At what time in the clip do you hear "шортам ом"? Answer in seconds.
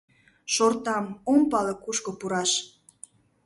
0.53-1.41